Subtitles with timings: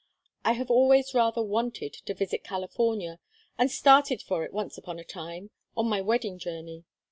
[0.43, 3.19] I have always rather wanted to visit California,
[3.59, 6.85] and started for it once upon a time on my wedding journey.